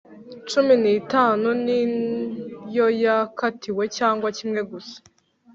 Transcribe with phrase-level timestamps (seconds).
[0.49, 4.97] cumi n itanu niyo yakatiwe cyangwa kimwe gusa